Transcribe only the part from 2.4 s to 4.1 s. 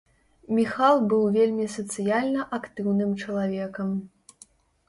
актыўным чалавекам.